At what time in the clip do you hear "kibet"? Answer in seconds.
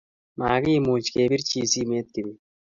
2.13-2.39